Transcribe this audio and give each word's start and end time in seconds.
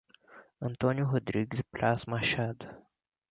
Antônio 0.59 1.05
Rodrigues 1.05 1.61
Braz 1.61 2.07
Machado 2.07 2.67